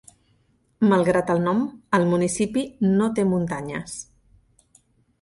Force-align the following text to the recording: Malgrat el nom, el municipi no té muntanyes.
Malgrat 0.93 1.29
el 1.33 1.43
nom, 1.49 1.61
el 1.99 2.07
municipi 2.15 2.65
no 2.97 3.13
té 3.21 3.29
muntanyes. 3.37 3.99